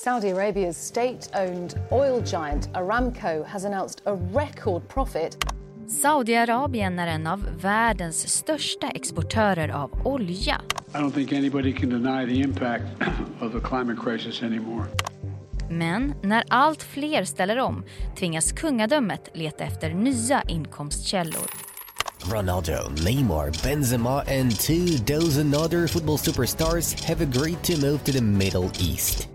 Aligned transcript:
Saudi 0.00 0.30
Arabia's 0.30 0.76
state 0.76 1.28
owned 1.34 1.74
oil 1.90 2.20
giant 2.20 2.72
Aramco 2.72 3.44
has 3.44 3.64
announced 3.64 4.00
a 4.06 4.14
record 4.14 4.88
profit. 4.88 5.36
Saudiarabien 5.88 6.98
är 6.98 7.06
en 7.06 7.26
av 7.26 7.46
världens 7.60 8.28
största 8.28 8.88
exportörer 8.88 9.68
av 9.68 10.06
olja. 10.06 10.60
I 10.94 10.98
don't 10.98 11.10
think 11.10 11.32
anybody 11.32 11.72
can 11.72 11.88
deny 11.90 12.26
the 12.26 12.40
impact 12.40 12.84
of 13.40 13.52
the 13.52 13.60
climate 13.68 13.98
crisis 14.04 14.42
anymore. 14.42 14.84
Men 15.70 16.14
när 16.22 16.44
allt 16.48 16.82
fler 16.82 17.24
ställer 17.24 17.58
om 17.58 17.84
tvingas 18.18 18.52
kungadömet 18.52 19.30
leta 19.34 19.64
efter 19.64 19.90
nya 19.90 20.42
inkomstkällor. 20.48 21.46
Ronaldo, 22.32 22.90
Neymar, 23.04 23.50
Benzema, 23.50 24.40
and 24.40 24.60
two 24.60 25.14
dozen 25.14 25.54
other 25.54 25.88
football 25.88 26.18
superstars 26.18 27.04
have 27.04 27.24
agreed 27.24 27.62
to 27.64 27.86
move 27.86 27.98
to 27.98 28.12
the 28.12 28.22
Middle 28.22 28.70
East. 28.80 29.28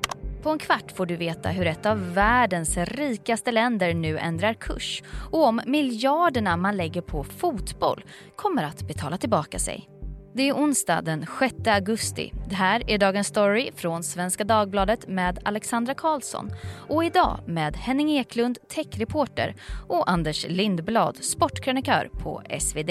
På 0.44 0.50
en 0.50 0.60
kvart 0.60 0.92
får 0.92 1.06
du 1.06 1.16
veta 1.16 1.50
hur 1.50 1.68
ett 1.68 1.86
av 1.86 2.14
världens 2.14 2.78
rikaste 2.78 3.52
länder 3.52 3.94
nu 3.94 4.18
ändrar 4.18 4.54
kurs 4.54 5.04
och 5.32 5.48
om 5.48 5.62
miljarderna 5.66 6.58
man 6.58 6.78
lägger 6.78 7.02
på 7.02 7.24
fotboll 7.24 8.04
kommer 8.36 8.64
att 8.64 8.88
betala 8.88 9.18
tillbaka 9.18 9.60
sig. 9.60 9.90
Det 10.34 10.50
är 10.50 10.54
onsdag 10.54 11.02
den 11.02 11.26
6 11.40 11.68
augusti. 11.68 12.32
Det 12.50 12.56
här 12.56 12.92
är 12.92 12.98
Dagens 12.98 13.28
Story 13.28 13.72
från 13.76 14.04
Svenska 14.04 14.44
Dagbladet 14.44 15.08
med 15.08 15.40
Alexandra 15.46 15.94
Karlsson 15.94 16.52
och 16.90 17.06
idag 17.06 17.40
med 17.48 17.76
Henning 17.76 18.18
Eklund, 18.18 18.58
techreporter 18.76 19.56
och 19.88 20.10
Anders 20.10 20.46
Lindblad, 20.50 21.24
sportkrönikör 21.24 22.10
på 22.14 22.42
SvD. 22.60 22.90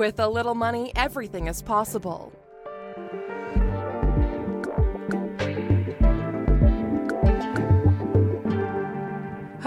With 0.00 0.20
a 0.20 0.28
little 0.28 0.54
money, 0.54 0.90
everything 0.94 1.48
is 1.48 1.62
possible. 1.62 2.37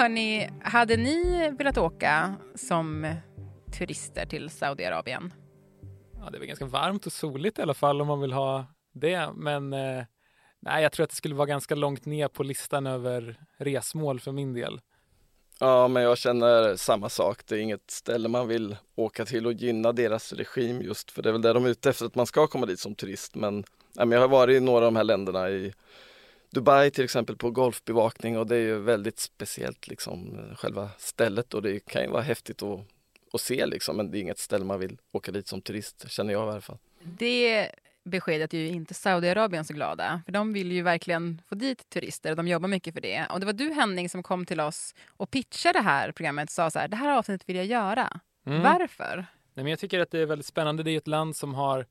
Hörni, 0.02 0.49
hade 0.63 0.97
ni 0.97 1.52
velat 1.57 1.77
åka 1.77 2.35
som 2.55 3.16
turister 3.77 4.25
till 4.25 4.49
Saudiarabien? 4.49 5.33
Ja, 6.19 6.30
det 6.30 6.38
är 6.38 6.39
väl 6.39 6.47
ganska 6.47 6.66
varmt 6.66 7.05
och 7.05 7.13
soligt 7.13 7.59
i 7.59 7.61
alla 7.61 7.73
fall 7.73 8.02
om 8.02 8.07
man 8.07 8.22
vill 8.22 8.33
ha 8.33 8.66
det. 8.94 9.29
Men 9.35 9.73
eh, 9.73 10.03
nej, 10.59 10.83
jag 10.83 10.91
tror 10.91 11.03
att 11.03 11.09
det 11.09 11.16
skulle 11.16 11.35
vara 11.35 11.45
ganska 11.45 11.75
långt 11.75 12.05
ner 12.05 12.27
på 12.27 12.44
listan 12.44 12.88
över 12.88 13.39
resmål 13.57 14.19
för 14.19 14.31
min 14.31 14.53
del. 14.53 14.81
Ja, 15.59 15.88
men 15.88 16.03
jag 16.03 16.17
känner 16.17 16.75
samma 16.75 17.09
sak. 17.09 17.41
Det 17.45 17.55
är 17.55 17.59
inget 17.59 17.91
ställe 17.91 18.29
man 18.29 18.47
vill 18.47 18.75
åka 18.95 19.25
till 19.25 19.45
och 19.45 19.53
gynna 19.53 19.91
deras 19.91 20.33
regim 20.33 20.81
just 20.81 21.11
för 21.11 21.22
det 21.22 21.29
är 21.29 21.33
väl 21.33 21.41
det 21.41 21.53
de 21.53 21.66
är 21.66 21.69
ute 21.69 21.89
efter, 21.89 22.05
att 22.05 22.16
man 22.16 22.25
ska 22.25 22.47
komma 22.47 22.66
dit 22.66 22.79
som 22.79 22.95
turist. 22.95 23.35
Men, 23.35 23.55
nej, 23.94 24.05
men 24.05 24.11
jag 24.11 24.19
har 24.19 24.27
varit 24.27 24.57
i 24.57 24.59
några 24.59 24.85
av 24.85 24.94
de 24.94 24.95
här 24.95 25.03
länderna 25.03 25.49
i 25.49 25.73
Dubai 26.52 26.91
till 26.91 27.03
exempel 27.03 27.38
på 27.38 27.52
golfbevakning 27.52 28.38
och 28.38 28.47
det 28.47 28.55
är 28.55 28.59
ju 28.59 28.80
väldigt 28.80 29.19
speciellt 29.19 29.88
liksom 29.88 30.38
själva 30.57 30.89
stället 30.97 31.53
och 31.53 31.61
det 31.61 31.80
kan 31.80 32.02
ju 32.02 32.09
vara 32.09 32.21
häftigt 32.21 32.63
att, 32.63 32.80
att 33.33 33.41
se 33.41 33.66
liksom 33.66 33.97
men 33.97 34.11
det 34.11 34.17
är 34.17 34.21
inget 34.21 34.39
ställe 34.39 34.66
man 34.66 34.79
vill 34.79 34.97
åka 35.11 35.31
dit 35.31 35.47
som 35.47 35.61
turist 35.61 36.09
känner 36.09 36.33
jag 36.33 36.47
i 36.47 36.52
alla 36.52 36.61
fall. 36.61 36.77
Det 37.03 37.72
beskedet 38.03 38.53
är 38.53 38.57
ju 38.57 38.67
inte 38.67 38.94
Saudiarabien 38.94 39.66
så 39.66 39.73
glada. 39.73 40.22
För 40.25 40.31
de 40.31 40.53
vill 40.53 40.72
ju 40.72 40.81
verkligen 40.81 41.41
få 41.49 41.55
dit 41.55 41.89
turister 41.89 42.29
och 42.29 42.38
de 42.38 42.47
jobbar 42.47 42.67
mycket 42.67 42.94
för 42.94 43.02
det. 43.02 43.25
Och 43.29 43.39
det 43.39 43.45
var 43.45 43.53
du 43.53 43.73
Henning 43.73 44.09
som 44.09 44.23
kom 44.23 44.45
till 44.45 44.59
oss 44.59 44.95
och 45.17 45.31
pitchade 45.31 45.79
det 45.79 45.83
här 45.83 46.11
programmet 46.11 46.49
och 46.49 46.53
sa 46.53 46.69
så 46.69 46.79
här, 46.79 46.88
det 46.88 46.95
här 46.95 47.17
avsnittet 47.17 47.49
vill 47.49 47.55
jag 47.55 47.66
göra. 47.66 48.19
Mm. 48.45 48.61
Varför? 48.61 49.25
Nej, 49.53 49.63
men 49.63 49.67
jag 49.67 49.79
tycker 49.79 49.99
att 49.99 50.11
det 50.11 50.19
är 50.19 50.25
väldigt 50.25 50.45
spännande. 50.45 50.83
Det 50.83 50.91
är 50.91 50.97
ett 50.97 51.07
land 51.07 51.35
som 51.35 51.53
har 51.53 51.85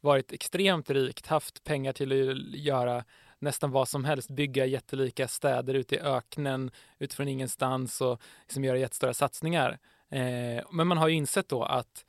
varit 0.00 0.32
extremt 0.32 0.90
rikt, 0.90 1.26
haft 1.26 1.64
pengar 1.64 1.92
till 1.92 2.30
att 2.30 2.58
göra 2.58 3.04
nästan 3.38 3.70
vad 3.70 3.88
som 3.88 4.04
helst, 4.04 4.30
bygga 4.30 4.66
jättelika 4.66 5.28
städer 5.28 5.74
ute 5.74 5.94
i 5.94 6.00
öknen 6.00 6.70
utifrån 6.98 7.28
ingenstans 7.28 8.00
och 8.00 8.20
liksom 8.42 8.64
göra 8.64 8.78
jättestora 8.78 9.14
satsningar. 9.14 9.78
Eh, 10.10 10.64
men 10.70 10.86
man 10.86 10.98
har 10.98 11.08
ju 11.08 11.14
insett 11.14 11.48
då 11.48 11.62
att 11.62 12.04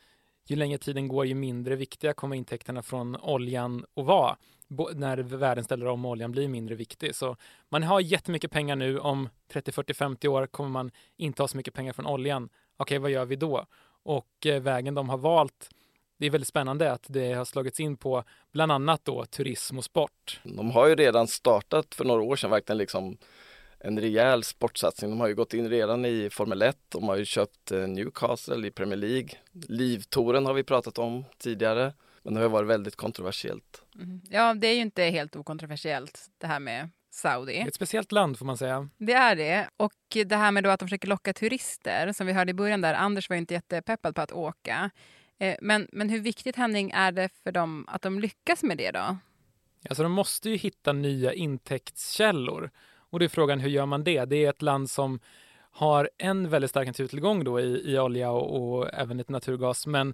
ju 0.45 0.55
längre 0.55 0.77
tiden 0.77 1.07
går, 1.07 1.25
ju 1.25 1.35
mindre 1.35 1.75
viktiga 1.75 2.13
kommer 2.13 2.35
intäkterna 2.35 2.81
från 2.81 3.15
oljan 3.15 3.85
att 3.95 4.05
vara. 4.05 4.37
Bo 4.67 4.89
när 4.93 5.17
världen 5.17 5.63
ställer 5.63 5.85
om 5.85 6.05
oljan 6.05 6.31
blir 6.31 6.47
mindre 6.47 6.75
viktig. 6.75 7.15
Så 7.15 7.37
man 7.69 7.83
har 7.83 7.99
jättemycket 7.99 8.51
pengar 8.51 8.75
nu. 8.75 8.99
Om 8.99 9.29
30, 9.47 9.71
40, 9.71 9.93
50 9.93 10.27
år 10.27 10.47
kommer 10.47 10.69
man 10.69 10.91
inte 11.17 11.43
ha 11.43 11.47
så 11.47 11.57
mycket 11.57 11.73
pengar 11.73 11.93
från 11.93 12.05
oljan. 12.07 12.49
Okej, 12.77 12.97
vad 12.97 13.11
gör 13.11 13.25
vi 13.25 13.35
då? 13.35 13.65
Och 14.03 14.45
eh, 14.45 14.61
vägen 14.61 14.95
de 14.95 15.09
har 15.09 15.17
valt 15.17 15.69
det 16.17 16.25
är 16.25 16.29
väldigt 16.29 16.47
spännande 16.47 16.91
att 16.91 17.05
det 17.07 17.33
har 17.33 17.45
slagits 17.45 17.79
in 17.79 17.97
på 17.97 18.23
bland 18.53 18.71
annat 18.71 19.05
då 19.05 19.25
turism 19.25 19.77
och 19.77 19.83
sport. 19.83 20.39
De 20.43 20.71
har 20.71 20.87
ju 20.87 20.95
redan 20.95 21.27
startat 21.27 21.95
för 21.95 22.05
några 22.05 22.21
år 22.21 22.35
sedan 22.35 22.51
verkligen 22.51 22.77
liksom 22.77 23.17
en 23.79 23.99
rejäl 23.99 24.43
sportsatsning. 24.43 25.09
De 25.09 25.19
har 25.19 25.27
ju 25.27 25.35
gått 25.35 25.53
in 25.53 25.69
redan 25.69 26.05
i 26.05 26.29
Formel 26.29 26.61
1, 26.61 26.77
de 26.89 27.03
har 27.03 27.15
ju 27.15 27.25
köpt 27.25 27.71
eh, 27.71 27.79
Newcastle 27.79 28.67
i 28.67 28.71
Premier 28.71 28.97
League. 28.97 29.29
Livtoren 29.67 30.45
har 30.45 30.53
vi 30.53 30.63
pratat 30.63 30.97
om 30.97 31.25
tidigare, 31.37 31.93
men 32.23 32.33
det 32.33 32.39
har 32.39 32.49
varit 32.49 32.69
väldigt 32.69 32.95
kontroversiellt. 32.95 33.81
Mm. 33.95 34.21
Ja, 34.29 34.53
det 34.53 34.67
är 34.67 34.75
ju 34.75 34.81
inte 34.81 35.03
helt 35.03 35.35
okontroversiellt 35.35 36.25
det 36.37 36.47
här 36.47 36.59
med 36.59 36.89
Saudi. 37.11 37.57
Ett 37.57 37.75
speciellt 37.75 38.11
land 38.11 38.37
får 38.37 38.45
man 38.45 38.57
säga. 38.57 38.89
Det 38.97 39.13
är 39.13 39.35
det. 39.35 39.69
Och 39.77 39.93
det 40.25 40.35
här 40.35 40.51
med 40.51 40.63
då 40.63 40.69
att 40.69 40.79
de 40.79 40.85
försöker 40.85 41.07
locka 41.07 41.33
turister, 41.33 42.13
som 42.13 42.27
vi 42.27 42.33
hörde 42.33 42.51
i 42.51 42.53
början 42.53 42.81
där, 42.81 42.93
Anders 42.93 43.29
var 43.29 43.35
inte 43.35 43.53
jättepeppad 43.53 44.15
på 44.15 44.21
att 44.21 44.31
åka. 44.31 44.91
Eh, 45.39 45.55
men, 45.61 45.87
men 45.91 46.09
hur 46.09 46.19
viktigt, 46.19 46.55
Henning, 46.55 46.91
är 46.91 47.11
det 47.11 47.29
för 47.43 47.51
dem 47.51 47.85
att 47.87 48.01
de 48.01 48.19
lyckas 48.19 48.63
med 48.63 48.77
det 48.77 48.91
då? 48.91 49.17
Alltså 49.89 50.03
de 50.03 50.11
måste 50.11 50.49
ju 50.49 50.55
hitta 50.55 50.93
nya 50.93 51.33
intäktskällor. 51.33 52.69
Och 53.09 53.19
det 53.19 53.25
är 53.25 53.29
frågan, 53.29 53.59
hur 53.59 53.69
gör 53.69 53.85
man 53.85 54.03
det? 54.03 54.25
Det 54.25 54.45
är 54.45 54.49
ett 54.49 54.61
land 54.61 54.89
som 54.89 55.19
har 55.71 56.09
en 56.17 56.49
väldigt 56.49 56.69
stark 56.71 56.87
naturtillgång 56.87 57.43
då 57.43 57.59
i, 57.59 57.93
i 57.93 57.99
olja 57.99 58.31
och, 58.31 58.77
och 58.77 58.93
även 58.93 59.17
lite 59.17 59.31
naturgas. 59.31 59.87
Men 59.87 60.13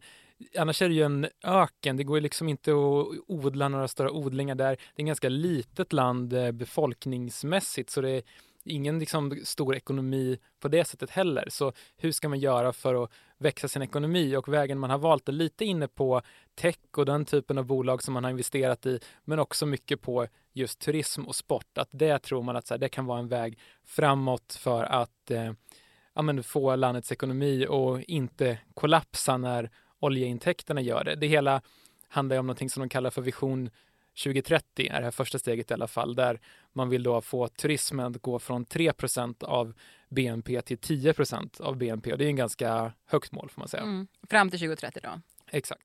annars 0.57 0.81
är 0.81 0.89
det 0.89 0.95
ju 0.95 1.03
en 1.03 1.27
öken. 1.43 1.97
Det 1.97 2.03
går 2.03 2.17
ju 2.17 2.21
liksom 2.21 2.49
inte 2.49 2.71
att 2.71 3.07
odla 3.27 3.67
några 3.67 3.87
stora 3.87 4.11
odlingar 4.11 4.55
där. 4.55 4.77
Det 4.95 5.01
är 5.01 5.03
ett 5.03 5.07
ganska 5.07 5.29
litet 5.29 5.93
land 5.93 6.33
eh, 6.33 6.51
befolkningsmässigt 6.51 7.89
så 7.89 8.01
det 8.01 8.09
är 8.09 8.23
ingen 8.65 8.99
liksom 8.99 9.39
stor 9.43 9.75
ekonomi 9.75 10.37
på 10.59 10.67
det 10.67 10.85
sättet 10.85 11.09
heller. 11.09 11.45
Så 11.49 11.73
hur 11.97 12.11
ska 12.11 12.29
man 12.29 12.39
göra 12.39 12.73
för 12.73 13.03
att 13.03 13.11
växa 13.37 13.67
sin 13.67 13.81
ekonomi? 13.81 14.35
Och 14.35 14.53
vägen 14.53 14.79
man 14.79 14.89
har 14.89 14.97
valt 14.97 15.29
är 15.29 15.33
lite 15.33 15.65
inne 15.65 15.87
på 15.87 16.21
tech 16.55 16.77
och 16.97 17.05
den 17.05 17.25
typen 17.25 17.57
av 17.57 17.65
bolag 17.65 18.03
som 18.03 18.13
man 18.13 18.23
har 18.23 18.31
investerat 18.31 18.85
i, 18.85 18.99
men 19.23 19.39
också 19.39 19.65
mycket 19.65 20.01
på 20.01 20.27
just 20.53 20.79
turism 20.79 21.21
och 21.21 21.35
sport. 21.35 21.77
Att 21.77 21.89
det 21.91 22.19
tror 22.19 22.43
man 22.43 22.55
att 22.55 22.67
så 22.67 22.73
här, 22.73 22.79
det 22.79 22.89
kan 22.89 23.05
vara 23.05 23.19
en 23.19 23.27
väg 23.27 23.59
framåt 23.85 24.57
för 24.59 24.83
att 24.83 25.31
eh, 25.31 25.51
ja, 26.13 26.21
men 26.21 26.43
få 26.43 26.75
landets 26.75 27.11
ekonomi 27.11 27.65
och 27.69 28.01
inte 28.01 28.57
kollapsa 28.73 29.37
när 29.37 29.69
oljeintäkterna 29.99 30.81
gör 30.81 31.03
det. 31.03 31.15
Det 31.15 31.27
hela 31.27 31.61
handlar 32.07 32.37
om 32.37 32.47
någonting 32.47 32.69
som 32.69 32.81
de 32.81 32.89
kallar 32.89 33.09
för 33.09 33.21
vision 33.21 33.69
2030 34.23 34.87
är 34.91 34.99
det 34.99 35.03
här 35.03 35.11
första 35.11 35.39
steget 35.39 35.71
i 35.71 35.73
alla 35.73 35.87
fall, 35.87 36.15
där 36.15 36.39
man 36.73 36.89
vill 36.89 37.03
då 37.03 37.21
få 37.21 37.47
turismen 37.47 38.05
att 38.05 38.21
gå 38.21 38.39
från 38.39 38.65
3% 38.65 39.43
av 39.43 39.73
BNP 40.09 40.61
till 40.61 40.77
10% 40.77 41.61
av 41.61 41.77
BNP. 41.77 42.11
Och 42.11 42.17
det 42.17 42.25
är 42.25 42.29
en 42.29 42.35
ganska 42.35 42.93
högt 43.05 43.31
mål 43.31 43.49
får 43.49 43.61
man 43.61 43.67
säga. 43.67 43.83
Mm. 43.83 44.07
Fram 44.29 44.49
till 44.49 44.59
2030 44.59 44.99
då? 45.03 45.21
Exakt. 45.51 45.81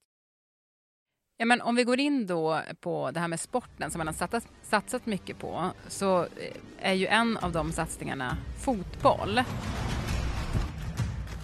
Ja, 1.37 1.45
men 1.45 1.61
om 1.61 1.75
vi 1.75 1.83
går 1.83 1.99
in 1.99 2.27
då 2.27 2.61
på 2.79 3.11
det 3.11 3.19
här 3.19 3.27
med 3.27 3.39
sporten 3.39 3.91
som 3.91 3.99
man 3.99 4.07
har 4.07 4.13
satsat, 4.13 4.47
satsat 4.63 5.05
mycket 5.05 5.39
på 5.39 5.71
så 5.87 6.27
är 6.79 6.93
ju 6.93 7.07
en 7.07 7.37
av 7.37 7.51
de 7.51 7.71
satsningarna 7.71 8.37
fotboll. 8.63 9.41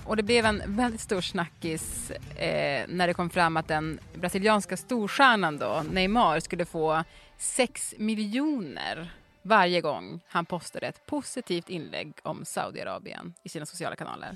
Och 0.05 0.15
det 0.15 0.23
blev 0.23 0.45
en 0.45 0.61
väldigt 0.65 1.01
stor 1.01 1.21
snackis 1.21 2.11
eh, 2.11 2.85
när 2.87 3.07
det 3.07 3.13
kom 3.13 3.29
fram 3.29 3.57
att 3.57 3.67
den 3.67 3.99
brasilianska 4.13 4.77
storstjärnan 4.77 5.57
då, 5.57 5.83
Neymar 5.91 6.39
skulle 6.39 6.65
få 6.65 7.03
6 7.37 7.95
miljoner 7.97 9.11
varje 9.45 9.81
gång 9.81 10.19
han 10.27 10.45
postade 10.45 10.87
ett 10.87 11.05
positivt 11.05 11.69
inlägg 11.69 12.13
om 12.23 12.45
Saudiarabien 12.45 13.33
i 13.43 13.49
sina 13.49 13.65
sociala 13.65 13.95
kanaler. 13.95 14.29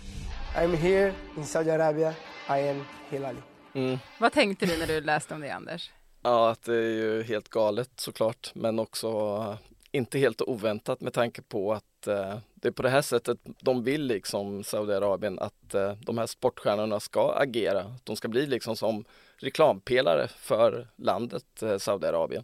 I'm 0.55 0.75
here 0.75 1.13
in 1.37 1.45
Saudi 1.45 1.71
Arabia, 1.71 2.13
I 2.49 2.69
am 2.69 2.85
Hilali. 3.09 3.39
Mm. 3.73 3.97
Vad 4.17 4.31
tänkte 4.31 4.65
du 4.65 4.77
när 4.77 4.87
du 4.87 5.01
läste 5.01 5.33
om 5.33 5.41
det 5.41 5.49
Anders? 5.49 5.91
Ja, 6.21 6.49
att 6.49 6.63
det 6.63 6.75
är 6.75 6.89
ju 6.89 7.23
helt 7.23 7.49
galet 7.49 7.91
såklart, 7.95 8.51
men 8.55 8.79
också 8.79 9.57
inte 9.91 10.19
helt 10.19 10.41
oväntat 10.41 11.01
med 11.01 11.13
tanke 11.13 11.41
på 11.41 11.73
att 11.73 12.07
eh, 12.07 12.37
det 12.53 12.67
är 12.67 12.71
på 12.71 12.83
det 12.83 12.89
här 12.89 13.01
sättet 13.01 13.37
de 13.59 13.83
vill 13.83 14.05
liksom 14.05 14.63
Saudiarabien 14.63 15.39
att 15.39 15.73
eh, 15.73 15.91
de 15.91 16.17
här 16.17 16.27
sportstjärnorna 16.27 16.99
ska 16.99 17.33
agera. 17.33 17.95
De 18.03 18.15
ska 18.15 18.27
bli 18.27 18.45
liksom 18.45 18.75
som 18.75 19.05
reklampelare 19.37 20.27
för 20.27 20.87
landet 20.95 21.63
eh, 21.63 21.77
Saudiarabien. 21.77 22.43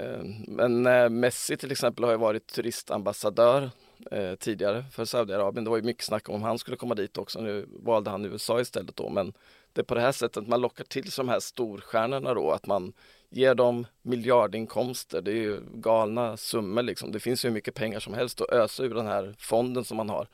Eh, 0.00 0.24
men 0.46 0.86
eh, 0.86 1.08
Messi 1.08 1.56
till 1.56 1.72
exempel 1.72 2.04
har 2.04 2.10
ju 2.10 2.18
varit 2.18 2.46
turistambassadör 2.46 3.70
eh, 4.10 4.34
tidigare 4.34 4.84
för 4.92 5.04
Saudiarabien. 5.04 5.64
Det 5.64 5.70
var 5.70 5.76
ju 5.76 5.82
mycket 5.82 6.04
snack 6.04 6.28
om 6.28 6.42
han 6.42 6.58
skulle 6.58 6.76
komma 6.76 6.94
dit 6.94 7.18
också. 7.18 7.40
Nu 7.40 7.66
valde 7.68 8.10
han 8.10 8.24
USA 8.24 8.60
istället 8.60 8.96
då 8.96 9.08
men 9.08 9.32
det 9.72 9.80
är 9.80 9.84
på 9.84 9.94
det 9.94 10.00
här 10.00 10.12
sättet 10.12 10.48
man 10.48 10.60
lockar 10.60 10.84
till 10.84 11.12
sig 11.12 11.24
de 11.24 11.28
här 11.28 11.40
storstjärnorna 11.40 12.34
då 12.34 12.50
att 12.50 12.66
man 12.66 12.92
ger 13.30 13.54
dem 13.54 13.86
miljardinkomster. 14.02 15.22
Det 15.22 15.30
är 15.30 15.34
ju 15.34 15.60
galna 15.74 16.36
summor 16.36 16.82
liksom. 16.82 17.12
Det 17.12 17.20
finns 17.20 17.44
ju 17.44 17.48
hur 17.48 17.54
mycket 17.54 17.74
pengar 17.74 18.00
som 18.00 18.14
helst 18.14 18.40
att 18.40 18.50
ösa 18.50 18.82
ur 18.82 18.94
den 18.94 19.06
här 19.06 19.34
fonden 19.38 19.84
som 19.84 19.96
man 19.96 20.10
har. 20.10 20.28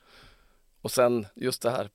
Och 0.81 0.91
sen 0.91 1.25
just 1.35 1.61
det 1.61 1.69
här 1.69 1.89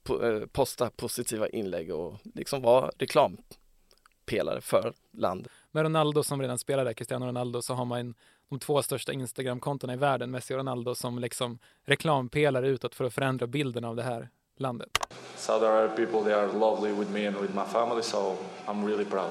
posta 0.46 0.90
positiva 0.90 1.48
inlägg 1.48 1.94
och 1.94 2.14
liksom 2.34 2.62
vara 2.62 2.90
reklampelare 2.98 4.60
för 4.60 4.92
landet. 5.12 5.52
Med 5.70 5.82
Ronaldo 5.82 6.22
som 6.22 6.42
redan 6.42 6.58
spelar 6.58 6.84
där, 6.84 6.92
Cristiano 6.92 7.26
Ronaldo, 7.26 7.62
så 7.62 7.74
har 7.74 7.84
man 7.84 8.14
de 8.50 8.58
två 8.58 8.82
största 8.82 9.12
Instagram-kontona 9.12 9.92
i 9.92 9.96
världen, 9.96 10.30
Messi 10.30 10.54
och 10.54 10.58
Ronaldo, 10.58 10.94
som 10.94 11.18
liksom 11.18 11.58
reklampelare 11.84 12.68
utåt 12.68 12.94
för 12.94 13.04
att 13.04 13.14
förändra 13.14 13.46
bilden 13.46 13.84
av 13.84 13.96
det 13.96 14.02
här 14.02 14.28
landet. 14.56 14.88
Saudi 15.36 15.66
Arabia 15.66 15.96
people, 15.96 16.22
they 16.22 16.32
are 16.32 16.58
lovely 16.58 16.92
with 16.92 17.10
me 17.10 17.26
and 17.26 17.36
with 17.36 17.54
my 17.54 17.64
family, 17.72 18.02
so 18.02 18.36
I'm 18.66 18.86
really 18.86 19.04
proud. 19.04 19.30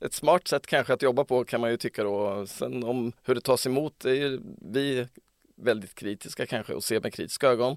Ett 0.00 0.12
smart 0.12 0.48
sätt 0.48 0.66
kanske 0.66 0.92
att 0.92 1.02
jobba 1.02 1.24
på 1.24 1.44
kan 1.44 1.60
man 1.60 1.70
ju 1.70 1.76
tycka 1.76 2.04
då. 2.04 2.46
Sen 2.46 2.84
om 2.84 3.12
hur 3.22 3.34
det 3.34 3.40
tas 3.40 3.66
emot, 3.66 3.94
det 3.98 4.10
är 4.10 4.14
ju 4.14 4.40
vi 4.72 5.08
väldigt 5.56 5.94
kritiska 5.94 6.46
kanske 6.46 6.74
och 6.74 6.84
ser 6.84 7.00
med 7.00 7.14
kritiska 7.14 7.48
ögon. 7.48 7.76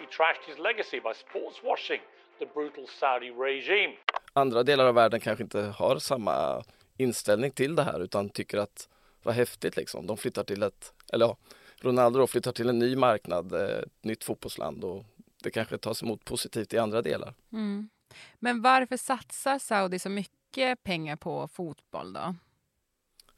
He 0.00 0.06
trashed 0.16 0.44
his 0.46 0.58
legacy 0.58 1.00
by 1.00 1.14
sportswashing 1.14 2.00
the 2.38 2.46
brutal 2.54 2.86
Saudi 3.00 3.30
regime. 3.30 3.94
Andra 4.32 4.62
delar 4.62 4.86
av 4.86 4.94
världen 4.94 5.20
kanske 5.20 5.44
inte 5.44 5.60
har 5.60 5.98
samma 5.98 6.62
inställning 6.98 7.50
till 7.50 7.76
det 7.76 7.82
här 7.82 8.00
utan 8.00 8.30
tycker 8.30 8.58
att 8.58 8.88
vad 9.22 9.34
häftigt 9.34 9.76
liksom. 9.76 10.06
De 10.06 10.16
flyttar 10.16 10.44
till 10.44 10.62
ett, 10.62 10.92
eller 11.12 11.26
ja, 11.26 11.36
Ronaldo 11.80 12.26
flyttar 12.26 12.52
till 12.52 12.68
en 12.68 12.78
ny 12.78 12.96
marknad, 12.96 13.52
eh, 13.52 13.60
ett 13.60 14.04
nytt 14.04 14.24
fotbollsland 14.24 14.84
och 14.84 15.04
det 15.42 15.50
kanske 15.50 15.78
tas 15.78 16.02
emot 16.02 16.24
positivt 16.24 16.74
i 16.74 16.78
andra 16.78 17.02
delar. 17.02 17.34
Mm. 17.52 17.88
Men 18.38 18.62
varför 18.62 18.96
satsar 18.96 19.58
Saudi 19.58 19.98
så 19.98 20.08
mycket 20.08 20.82
pengar 20.82 21.16
på 21.16 21.48
fotboll 21.48 22.12
då? 22.12 22.34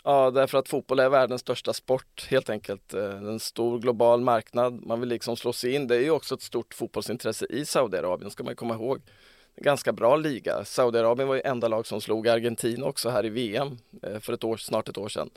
Ja, 0.04 0.30
därför 0.30 0.58
att 0.58 0.68
fotboll 0.68 0.98
är 0.98 1.08
världens 1.08 1.40
största 1.40 1.72
sport 1.72 2.26
helt 2.30 2.50
enkelt. 2.50 2.94
Eh, 2.94 3.16
en 3.16 3.40
stor 3.40 3.78
global 3.78 4.20
marknad. 4.20 4.86
Man 4.86 5.00
vill 5.00 5.08
liksom 5.08 5.36
slå 5.36 5.52
sig 5.52 5.74
in. 5.74 5.86
Det 5.86 5.96
är 5.96 6.00
ju 6.00 6.10
också 6.10 6.34
ett 6.34 6.42
stort 6.42 6.74
fotbollsintresse 6.74 7.46
i 7.46 7.64
Saudiarabien, 7.64 8.30
ska 8.30 8.44
man 8.44 8.56
komma 8.56 8.74
ihåg. 8.74 9.00
Ganska 9.56 9.92
bra 9.92 10.16
liga. 10.16 10.64
Saudiarabien 10.64 11.28
var 11.28 11.34
ju 11.34 11.42
enda 11.44 11.68
lag 11.68 11.86
som 11.86 12.00
slog 12.00 12.28
Argentina 12.28 12.86
också 12.86 13.08
här 13.08 13.26
i 13.26 13.28
VM 13.28 13.78
eh, 14.02 14.18
för 14.18 14.32
ett 14.32 14.44
år, 14.44 14.56
snart 14.56 14.88
ett 14.88 14.98
år 14.98 15.08
sedan. 15.08 15.30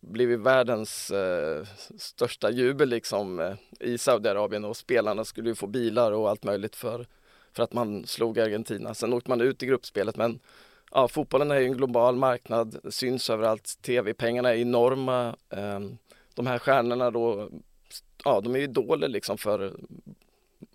Blev 0.00 0.30
ju 0.30 0.36
världens 0.36 1.10
eh, 1.10 1.66
största 1.98 2.50
jubel 2.50 2.88
liksom 2.88 3.40
eh, 3.40 3.54
i 3.80 3.98
Saudiarabien 3.98 4.64
och 4.64 4.76
spelarna 4.76 5.24
skulle 5.24 5.48
ju 5.48 5.54
få 5.54 5.66
bilar 5.66 6.12
och 6.12 6.30
allt 6.30 6.44
möjligt 6.44 6.76
för, 6.76 7.06
för 7.52 7.62
att 7.62 7.72
man 7.72 8.06
slog 8.06 8.38
Argentina. 8.38 8.94
Sen 8.94 9.12
åkte 9.12 9.30
man 9.30 9.40
ut 9.40 9.62
i 9.62 9.66
gruppspelet 9.66 10.16
men 10.16 10.40
ja, 10.90 11.08
fotbollen 11.08 11.50
är 11.50 11.60
ju 11.60 11.66
en 11.66 11.76
global 11.76 12.16
marknad, 12.16 12.76
syns 12.90 13.30
överallt, 13.30 13.82
tv-pengarna 13.82 14.54
är 14.54 14.58
enorma. 14.58 15.36
Eh, 15.50 15.80
de 16.34 16.46
här 16.46 16.58
stjärnorna 16.58 17.10
då, 17.10 17.48
ja 18.24 18.40
de 18.40 18.54
är 18.54 18.58
ju 18.58 18.64
idoler 18.64 19.08
liksom 19.08 19.38
för 19.38 19.74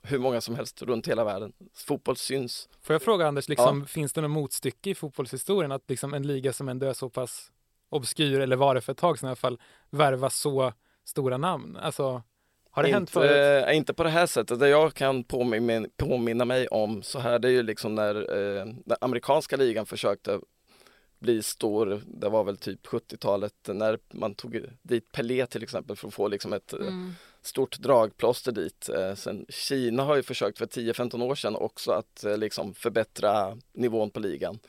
hur 0.03 0.19
många 0.19 0.41
som 0.41 0.55
helst 0.55 0.81
runt 0.81 1.07
hela 1.07 1.23
världen. 1.23 1.53
Fotboll 1.73 2.17
syns. 2.17 2.69
Får 2.81 2.93
jag 2.93 3.01
fråga 3.01 3.27
Anders, 3.27 3.49
liksom, 3.49 3.79
ja. 3.79 3.85
finns 3.85 4.13
det 4.13 4.21
något 4.21 4.31
motstycke 4.31 4.89
i 4.89 4.95
fotbollshistorien 4.95 5.71
att 5.71 5.89
liksom 5.89 6.13
en 6.13 6.27
liga 6.27 6.53
som 6.53 6.69
ändå 6.69 6.87
är 6.87 6.93
så 6.93 7.09
pass 7.09 7.51
obskyr, 7.89 8.39
eller 8.39 8.55
var 8.55 8.75
det 8.75 8.81
för 8.81 8.91
ett 8.91 8.97
tag 8.97 9.19
sedan 9.19 9.27
i 9.27 9.29
alla 9.29 9.35
fall, 9.35 9.59
värva 9.89 10.29
så 10.29 10.73
stora 11.03 11.37
namn? 11.37 11.77
Alltså, 11.77 12.23
har 12.69 12.83
det 12.83 12.89
inte, 12.89 12.95
hänt 12.95 13.09
förut? 13.09 13.67
Äh, 13.67 13.77
inte 13.77 13.93
på 13.93 14.03
det 14.03 14.09
här 14.09 14.25
sättet. 14.25 14.59
Det 14.59 14.69
jag 14.69 14.93
kan 14.93 15.23
påminna, 15.23 15.87
påminna 15.97 16.45
mig 16.45 16.67
om 16.67 17.03
så 17.03 17.19
här, 17.19 17.39
det 17.39 17.47
är 17.47 17.51
ju 17.51 17.63
liksom 17.63 17.95
när 17.95 18.15
eh, 18.15 18.65
den 18.85 18.97
amerikanska 19.01 19.57
ligan 19.57 19.85
försökte 19.85 20.39
bli 21.19 21.43
stor. 21.43 22.01
Det 22.05 22.29
var 22.29 22.43
väl 22.43 22.57
typ 22.57 22.85
70-talet 22.85 23.53
när 23.67 23.99
man 24.13 24.35
tog 24.35 24.65
dit 24.81 25.11
Pelé 25.11 25.45
till 25.45 25.63
exempel 25.63 25.95
för 25.95 26.07
att 26.07 26.13
få 26.13 26.27
liksom 26.27 26.53
ett 26.53 26.73
eh, 26.73 26.79
mm 26.79 27.15
stort 27.43 27.79
dragplåster 27.79 28.51
dit. 28.51 28.89
Eh, 28.89 29.15
sen 29.15 29.45
Kina 29.49 30.03
har 30.03 30.15
ju 30.15 30.23
försökt 30.23 30.57
för 30.57 30.65
10-15 30.65 31.23
år 31.23 31.35
sedan 31.35 31.55
också 31.55 31.91
att 31.91 32.23
eh, 32.23 32.37
liksom 32.37 32.73
förbättra 32.73 33.57
nivån 33.73 34.09
på 34.09 34.19
ligan. 34.19 34.59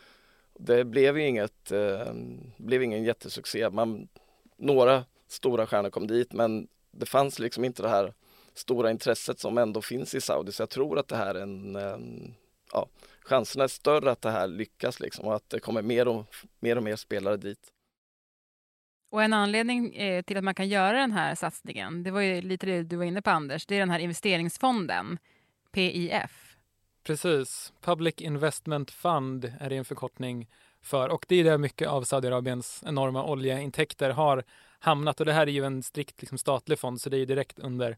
Det 0.58 0.84
blev 0.84 1.18
ju 1.18 1.26
inget, 1.26 1.72
eh, 1.72 2.12
blev 2.56 2.82
ingen 2.82 3.04
jättesuccé. 3.04 3.70
Man, 3.70 4.08
några 4.56 5.04
stora 5.28 5.66
stjärnor 5.66 5.90
kom 5.90 6.06
dit 6.06 6.32
men 6.32 6.68
det 6.90 7.06
fanns 7.06 7.38
liksom 7.38 7.64
inte 7.64 7.82
det 7.82 7.88
här 7.88 8.14
stora 8.54 8.90
intresset 8.90 9.40
som 9.40 9.58
ändå 9.58 9.82
finns 9.82 10.14
i 10.14 10.20
Saudi 10.20 10.52
så 10.52 10.62
jag 10.62 10.70
tror 10.70 10.98
att 10.98 11.08
det 11.08 11.16
här 11.16 11.34
är 11.34 11.42
en, 11.42 11.76
en 11.76 12.34
ja, 12.72 12.88
chanserna 13.20 13.64
är 13.64 13.68
större 13.68 14.10
att 14.10 14.22
det 14.22 14.30
här 14.30 14.46
lyckas 14.46 15.00
liksom 15.00 15.24
och 15.24 15.34
att 15.34 15.50
det 15.50 15.60
kommer 15.60 15.82
mer 15.82 16.08
och 16.08 16.24
mer, 16.60 16.76
och 16.76 16.82
mer 16.82 16.96
spelare 16.96 17.36
dit. 17.36 17.72
Och 19.14 19.22
en 19.22 19.32
anledning 19.32 19.94
eh, 19.94 20.22
till 20.22 20.36
att 20.36 20.44
man 20.44 20.54
kan 20.54 20.68
göra 20.68 20.98
den 20.98 21.12
här 21.12 21.34
satsningen, 21.34 22.02
det 22.02 22.10
var 22.10 22.20
ju 22.20 22.40
lite 22.40 22.66
det 22.66 22.82
du 22.82 22.96
var 22.96 23.04
inne 23.04 23.22
på 23.22 23.30
Anders, 23.30 23.66
det 23.66 23.74
är 23.74 23.80
den 23.80 23.90
här 23.90 23.98
investeringsfonden, 23.98 25.18
PIF. 25.72 26.56
Precis, 27.04 27.72
Public 27.80 28.14
Investment 28.18 28.90
Fund 28.90 29.52
är 29.60 29.70
det 29.70 29.76
en 29.76 29.84
förkortning 29.84 30.48
för 30.82 31.08
och 31.08 31.24
det 31.28 31.36
är 31.36 31.44
där 31.44 31.58
mycket 31.58 31.88
av 31.88 32.02
Saudiarabiens 32.02 32.82
enorma 32.86 33.24
oljeintäkter 33.24 34.10
har 34.10 34.44
hamnat 34.78 35.20
och 35.20 35.26
det 35.26 35.32
här 35.32 35.46
är 35.46 35.52
ju 35.52 35.64
en 35.64 35.82
strikt 35.82 36.22
liksom, 36.22 36.38
statlig 36.38 36.78
fond 36.78 37.00
så 37.00 37.10
det 37.10 37.18
är 37.18 37.26
direkt 37.26 37.58
under 37.58 37.96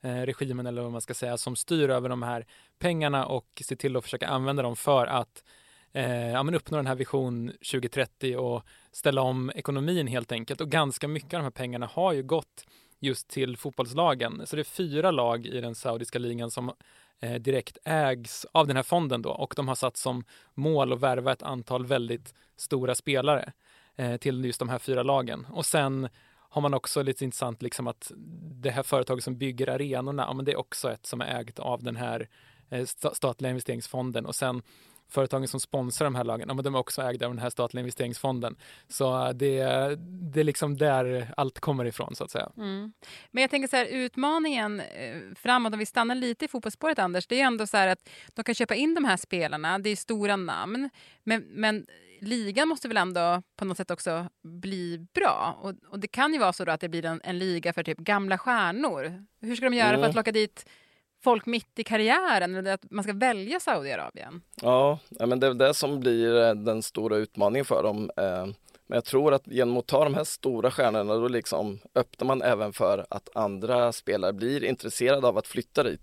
eh, 0.00 0.16
regimen 0.16 0.66
eller 0.66 0.82
vad 0.82 0.92
man 0.92 1.00
ska 1.00 1.14
säga 1.14 1.36
som 1.36 1.56
styr 1.56 1.88
över 1.88 2.08
de 2.08 2.22
här 2.22 2.46
pengarna 2.78 3.26
och 3.26 3.62
ser 3.64 3.76
till 3.76 3.96
att 3.96 4.04
försöka 4.04 4.28
använda 4.28 4.62
dem 4.62 4.76
för 4.76 5.06
att 5.06 5.44
eh, 5.92 6.30
ja, 6.30 6.42
men 6.42 6.54
uppnå 6.54 6.76
den 6.76 6.86
här 6.86 6.94
vision 6.94 7.48
2030 7.48 8.36
och 8.36 8.62
ställa 8.94 9.22
om 9.22 9.52
ekonomin 9.54 10.06
helt 10.06 10.32
enkelt. 10.32 10.60
Och 10.60 10.70
ganska 10.70 11.08
mycket 11.08 11.34
av 11.34 11.38
de 11.38 11.44
här 11.44 11.50
pengarna 11.50 11.86
har 11.86 12.12
ju 12.12 12.22
gått 12.22 12.64
just 13.00 13.28
till 13.28 13.56
fotbollslagen. 13.56 14.42
Så 14.46 14.56
det 14.56 14.62
är 14.62 14.64
fyra 14.64 15.10
lag 15.10 15.46
i 15.46 15.60
den 15.60 15.74
saudiska 15.74 16.18
ligan 16.18 16.50
som 16.50 16.72
eh, 17.20 17.34
direkt 17.34 17.78
ägs 17.84 18.46
av 18.52 18.66
den 18.66 18.76
här 18.76 18.82
fonden 18.82 19.22
då 19.22 19.30
och 19.30 19.54
de 19.56 19.68
har 19.68 19.74
satt 19.74 19.96
som 19.96 20.24
mål 20.54 20.92
att 20.92 21.00
värva 21.00 21.32
ett 21.32 21.42
antal 21.42 21.86
väldigt 21.86 22.34
stora 22.56 22.94
spelare 22.94 23.52
eh, 23.96 24.16
till 24.16 24.44
just 24.44 24.58
de 24.58 24.68
här 24.68 24.78
fyra 24.78 25.02
lagen. 25.02 25.46
Och 25.50 25.66
sen 25.66 26.08
har 26.48 26.62
man 26.62 26.74
också 26.74 27.02
lite 27.02 27.24
intressant 27.24 27.62
liksom 27.62 27.86
att 27.86 28.12
det 28.62 28.70
här 28.70 28.82
företaget 28.82 29.24
som 29.24 29.38
bygger 29.38 29.70
arenorna, 29.70 30.22
ja, 30.22 30.32
men 30.32 30.44
det 30.44 30.52
är 30.52 30.58
också 30.58 30.92
ett 30.92 31.06
som 31.06 31.20
är 31.20 31.40
ägt 31.40 31.58
av 31.58 31.82
den 31.82 31.96
här 31.96 32.28
eh, 32.68 32.86
statliga 33.12 33.50
investeringsfonden 33.50 34.26
och 34.26 34.34
sen 34.34 34.62
företagen 35.08 35.48
som 35.48 35.60
sponsrar 35.60 36.06
de 36.06 36.14
här 36.14 36.24
lagen, 36.24 36.48
ja, 36.48 36.54
men 36.54 36.64
de 36.64 36.74
är 36.74 36.78
också 36.78 37.02
ägda 37.02 37.26
av 37.26 37.32
den 37.32 37.42
här 37.42 37.50
statliga 37.50 37.80
investeringsfonden. 37.80 38.56
Så 38.88 39.32
det, 39.32 39.64
det 40.32 40.40
är 40.40 40.44
liksom 40.44 40.76
där 40.76 41.32
allt 41.36 41.60
kommer 41.60 41.84
ifrån 41.84 42.14
så 42.14 42.24
att 42.24 42.30
säga. 42.30 42.50
Mm. 42.56 42.92
Men 43.30 43.40
jag 43.40 43.50
tänker 43.50 43.68
så 43.68 43.76
här, 43.76 43.86
utmaningen 43.86 44.80
eh, 44.80 45.20
framåt, 45.36 45.72
om 45.72 45.78
vi 45.78 45.86
stannar 45.86 46.14
lite 46.14 46.44
i 46.44 46.48
fotbollsspåret 46.48 46.98
Anders, 46.98 47.26
det 47.26 47.40
är 47.40 47.44
ändå 47.46 47.66
så 47.66 47.76
här 47.76 47.88
att 47.88 48.08
de 48.34 48.44
kan 48.44 48.54
köpa 48.54 48.74
in 48.74 48.94
de 48.94 49.04
här 49.04 49.16
spelarna, 49.16 49.78
det 49.78 49.90
är 49.90 49.96
stora 49.96 50.36
namn, 50.36 50.90
men, 51.24 51.44
men 51.48 51.86
ligan 52.20 52.68
måste 52.68 52.88
väl 52.88 52.96
ändå 52.96 53.42
på 53.56 53.64
något 53.64 53.76
sätt 53.76 53.90
också 53.90 54.28
bli 54.42 55.06
bra. 55.14 55.58
Och, 55.60 55.74
och 55.88 56.00
det 56.00 56.08
kan 56.08 56.32
ju 56.32 56.38
vara 56.38 56.52
så 56.52 56.70
att 56.70 56.80
det 56.80 56.88
blir 56.88 57.04
en, 57.04 57.20
en, 57.24 57.38
liga 57.38 57.72
för 57.72 57.82
typ 57.82 57.98
gamla 57.98 58.38
stjärnor. 58.38 59.24
Hur 59.40 59.56
ska 59.56 59.64
de 59.64 59.76
göra 59.76 59.88
mm. 59.88 60.00
för 60.00 60.08
att 60.08 60.14
locka 60.14 60.32
dit 60.32 60.66
folk 61.24 61.46
mitt 61.46 61.78
i 61.78 61.84
karriären 61.84 62.54
eller 62.54 62.72
att 62.72 62.90
man 62.90 63.04
ska 63.04 63.12
välja 63.12 63.60
Saudiarabien? 63.60 64.42
Ja, 64.62 64.98
men 65.08 65.40
det 65.40 65.46
är 65.46 65.54
det 65.54 65.74
som 65.74 66.00
blir 66.00 66.42
eh, 66.42 66.54
den 66.54 66.82
stora 66.82 67.16
utmaningen 67.16 67.64
för 67.64 67.82
dem. 67.82 68.10
Eh, 68.16 68.46
men 68.86 68.96
jag 68.96 69.04
tror 69.04 69.34
att 69.34 69.46
genom 69.46 69.76
att 69.76 69.86
ta 69.86 70.04
de 70.04 70.14
här 70.14 70.24
stora 70.24 70.70
stjärnorna 70.70 71.14
då 71.14 71.28
liksom 71.28 71.78
öppnar 71.94 72.26
man 72.26 72.42
även 72.42 72.72
för 72.72 73.06
att 73.10 73.36
andra 73.36 73.92
spelare 73.92 74.32
blir 74.32 74.64
intresserade 74.64 75.28
av 75.28 75.38
att 75.38 75.46
flytta 75.46 75.82
dit. 75.82 76.02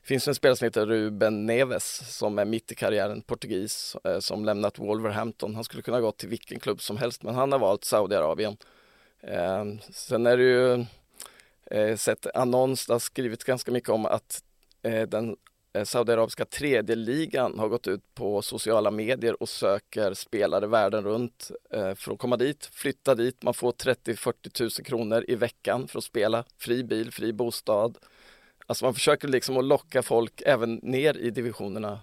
Det 0.00 0.06
finns 0.08 0.28
en 0.28 0.34
spelare 0.34 0.56
som 0.56 0.64
heter 0.64 0.86
Ruben 0.86 1.46
Neves 1.46 2.16
som 2.16 2.38
är 2.38 2.44
mitt 2.44 2.72
i 2.72 2.74
karriären, 2.74 3.22
portugis, 3.22 3.96
eh, 4.04 4.18
som 4.18 4.44
lämnat 4.44 4.78
Wolverhampton. 4.78 5.54
Han 5.54 5.64
skulle 5.64 5.82
kunna 5.82 6.00
gå 6.00 6.12
till 6.12 6.28
vilken 6.28 6.60
klubb 6.60 6.80
som 6.80 6.96
helst 6.96 7.22
men 7.22 7.34
han 7.34 7.52
har 7.52 7.58
valt 7.58 7.84
Saudiarabien. 7.84 8.56
Sen 9.90 10.26
är 10.26 10.36
det 10.36 10.42
ju 10.42 10.84
sett 11.96 12.26
annons, 12.34 12.86
det 12.86 12.92
har 12.92 12.98
skrivits 12.98 13.44
ganska 13.44 13.70
mycket 13.70 13.88
om 13.88 14.06
att 14.06 14.42
Eh, 14.82 15.08
den 15.08 15.36
eh, 15.72 15.84
saudiarabiska 15.84 16.44
tredje 16.44 16.96
ligan 16.96 17.58
har 17.58 17.68
gått 17.68 17.86
ut 17.86 18.14
på 18.14 18.42
sociala 18.42 18.90
medier 18.90 19.42
och 19.42 19.48
söker 19.48 20.14
spelare 20.14 20.66
världen 20.66 21.04
runt 21.04 21.50
eh, 21.70 21.94
för 21.94 22.12
att 22.12 22.18
komma 22.18 22.36
dit, 22.36 22.64
flytta 22.72 23.14
dit. 23.14 23.42
Man 23.42 23.54
får 23.54 23.72
30-40 23.72 24.62
000 24.62 24.70
kronor 24.70 25.24
i 25.28 25.34
veckan 25.34 25.88
för 25.88 25.98
att 25.98 26.04
spela, 26.04 26.44
fri 26.58 26.84
bil, 26.84 27.12
fri 27.12 27.32
bostad 27.32 27.98
Alltså 28.66 28.84
man 28.84 28.94
försöker 28.94 29.28
liksom 29.28 29.56
att 29.56 29.64
locka 29.64 30.02
folk 30.02 30.42
även 30.46 30.74
ner 30.74 31.16
i 31.16 31.30
divisionerna 31.30 32.00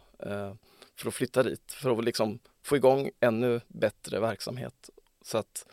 för 0.95 1.07
att 1.07 1.13
flytta 1.13 1.43
dit, 1.43 1.71
för 1.71 1.99
att 1.99 2.05
liksom 2.05 2.39
få 2.63 2.75
igång 2.75 3.09
ännu 3.19 3.61
bättre 3.67 4.19
verksamhet. 4.19 4.89
Så 5.21 5.37
att 5.37 5.65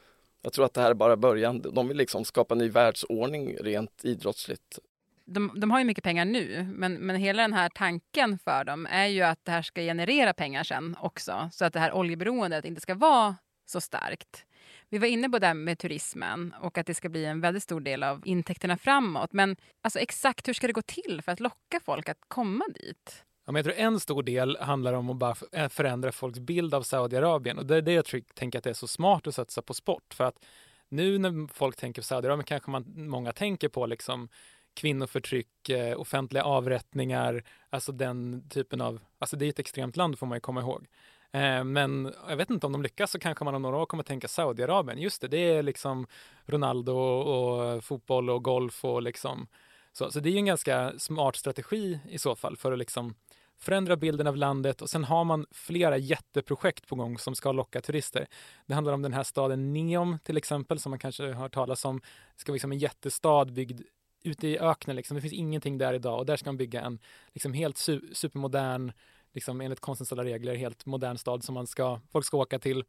jag 0.43 0.53
tror 0.53 0.65
att 0.65 0.75
det 0.75 0.81
här 0.81 0.91
är 0.91 0.95
bara 0.95 1.17
början. 1.17 1.63
De 1.63 1.89
vill 1.89 1.97
liksom 1.97 2.25
skapa 2.25 2.55
en 2.55 2.59
ny 2.59 2.69
världsordning 2.69 3.57
rent 3.57 4.05
idrottsligt 4.05 4.79
de, 5.26 5.61
de 5.61 5.71
har 5.71 5.78
ju 5.78 5.85
mycket 5.85 6.04
pengar 6.04 6.25
nu, 6.25 6.68
men, 6.73 6.95
men 6.95 7.16
hela 7.16 7.42
den 7.42 7.52
här 7.52 7.68
tanken 7.68 8.38
för 8.38 8.64
dem 8.64 8.87
är 8.90 9.06
ju 9.06 9.23
att 9.23 9.45
det 9.45 9.52
här 9.52 9.62
ska 9.62 9.80
generera 9.80 10.33
pengar 10.33 10.64
sen 10.64 10.97
också, 11.00 11.50
så 11.52 11.64
att 11.64 11.73
det 11.73 11.80
här 11.80 11.92
oljeberoendet 11.92 12.64
inte 12.64 12.80
ska 12.80 12.95
vara 12.95 13.37
så 13.66 13.80
starkt. 13.80 14.45
Vi 14.88 14.99
var 14.99 15.06
inne 15.06 15.28
på 15.28 15.38
det 15.38 15.47
här 15.47 15.54
med 15.54 15.78
turismen 15.78 16.54
och 16.61 16.78
att 16.78 16.87
det 16.87 16.95
ska 16.95 17.09
bli 17.09 17.25
en 17.25 17.40
väldigt 17.40 17.62
stor 17.62 17.80
del 17.80 18.02
av 18.02 18.23
intäkterna 18.25 18.76
framåt. 18.76 19.33
Men 19.33 19.56
alltså, 19.83 19.99
exakt 19.99 20.49
hur 20.49 20.52
ska 20.52 20.66
det 20.66 20.73
gå 20.73 20.83
till 20.83 21.21
för 21.25 21.33
att 21.33 21.40
locka 21.40 21.80
folk 21.85 22.09
att 22.09 22.21
komma 22.28 22.64
dit? 22.75 23.25
Ja, 23.47 23.52
men 23.52 23.64
jag 23.64 23.64
tror 23.64 23.85
en 23.85 24.00
stor 24.00 24.23
del 24.23 24.56
handlar 24.61 24.92
om 24.92 25.11
att 25.11 25.16
bara 25.16 25.35
eh, 25.52 25.68
förändra 25.68 26.12
folks 26.12 26.38
bild 26.38 26.75
av 26.75 26.83
Saudiarabien 26.83 27.59
och 27.59 27.66
det 27.66 27.76
är 27.76 27.83
det 27.83 27.92
jag 27.92 28.04
tror, 28.04 28.21
tänker 28.35 28.59
att 28.59 28.64
det 28.64 28.71
är 28.71 28.75
så 28.75 28.87
smart 28.87 29.26
att 29.26 29.35
satsa 29.35 29.62
på 29.62 29.75
sport 29.75 30.14
för 30.14 30.25
att 30.25 30.45
nu 30.88 31.18
när 31.18 31.54
folk 31.54 31.76
tänker 31.76 32.02
på 32.02 32.06
Saudiarabien 32.06 32.45
kanske 32.45 32.71
man, 32.71 32.85
många 32.97 33.33
tänker 33.33 33.68
på 33.68 33.87
liksom 33.87 34.28
kvinnoförtryck, 34.76 35.68
eh, 35.68 36.00
offentliga 36.00 36.45
avrättningar, 36.45 37.45
alltså 37.71 37.92
den 37.92 38.49
typen 38.49 38.80
av, 38.80 39.00
alltså 39.18 39.37
det 39.37 39.47
är 39.47 39.50
ett 39.50 39.59
extremt 39.59 39.97
land 39.97 40.18
får 40.18 40.26
man 40.26 40.37
ju 40.37 40.40
komma 40.40 40.61
ihåg. 40.61 40.87
Eh, 41.33 41.64
men 41.64 42.14
jag 42.28 42.37
vet 42.37 42.50
inte 42.50 42.66
om 42.66 42.73
de 42.73 42.83
lyckas 42.83 43.11
så 43.11 43.18
kanske 43.18 43.45
man 43.45 43.54
om 43.54 43.62
några 43.62 43.76
år 43.76 43.87
kommer 43.87 44.02
tänka 44.02 44.28
Saudiarabien. 44.28 44.99
Just 44.99 45.21
det, 45.21 45.28
det 45.28 45.38
är 45.38 45.62
liksom 45.62 46.06
Ronaldo 46.47 46.92
och 46.92 47.85
fotboll 47.85 48.30
och 48.30 48.45
golf 48.45 48.85
och 48.85 49.02
liksom 49.02 49.49
så, 49.92 50.11
så 50.11 50.21
det 50.21 50.30
är 50.30 50.37
en 50.37 50.45
ganska 50.45 50.92
smart 50.99 51.37
strategi 51.37 52.00
i 52.09 52.18
så 52.18 52.35
fall 52.35 52.56
för 52.56 52.73
att 52.73 52.78
liksom 52.78 53.14
förändra 53.59 53.97
bilden 53.97 54.26
av 54.26 54.37
landet 54.37 54.83
och 54.83 54.90
sen 54.90 55.04
har 55.04 55.25
man 55.25 55.47
flera 55.50 55.97
jätteprojekt 55.97 56.88
på 56.88 56.97
gång 56.97 57.18
som 57.18 57.35
ska 57.35 57.52
locka 57.52 57.80
turister. 57.80 58.26
Det 58.66 58.75
handlar 58.75 58.92
om 58.92 59.02
den 59.02 59.12
här 59.12 59.23
staden 59.23 59.73
Neom 59.73 60.18
till 60.25 60.37
exempel 60.37 60.78
som 60.78 60.90
man 60.90 60.99
kanske 60.99 61.23
har 61.23 61.33
hört 61.33 61.54
talas 61.54 61.85
om. 61.85 62.00
Det 62.35 62.40
ska 62.40 62.52
vara 62.52 62.54
liksom 62.54 62.73
en 62.73 62.78
jättestad 62.78 63.52
byggd 63.52 63.80
ute 64.26 64.49
i 64.49 64.59
öknen. 64.59 64.97
Liksom. 64.97 65.14
Det 65.14 65.21
finns 65.21 65.33
ingenting 65.33 65.78
där 65.78 65.95
idag 65.95 66.18
och 66.18 66.26
där 66.26 66.37
ska 66.37 66.49
man 66.49 66.56
bygga 66.56 66.80
en 66.80 66.99
liksom 67.33 67.52
helt 67.52 67.78
su 67.78 68.00
supermodern 68.12 68.92
liksom 69.33 69.61
enligt 69.61 69.80
konstens 69.80 70.12
alla 70.12 70.25
regler 70.25 70.54
helt 70.54 70.87
modern 70.87 71.18
stad 71.18 71.45
som 71.45 71.54
man 71.54 71.66
ska, 71.66 72.00
folk 72.12 72.26
ska 72.26 72.37
åka 72.37 72.59
till. 72.59 72.85